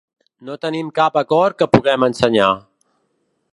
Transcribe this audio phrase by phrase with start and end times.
[0.47, 2.51] No tenim cap acord que puguem ensenyar.